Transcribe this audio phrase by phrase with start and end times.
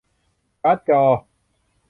[0.63, 1.01] การ์ดจอ